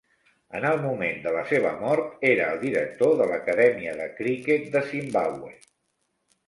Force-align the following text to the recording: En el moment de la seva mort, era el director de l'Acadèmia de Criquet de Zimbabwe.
En 0.59 0.63
el 0.69 0.79
moment 0.85 1.19
de 1.25 1.33
la 1.35 1.43
seva 1.51 1.73
mort, 1.83 2.15
era 2.31 2.47
el 2.55 2.63
director 2.65 3.15
de 3.21 3.29
l'Acadèmia 3.33 3.95
de 4.03 4.11
Criquet 4.19 4.69
de 4.79 4.87
Zimbabwe. 4.95 5.59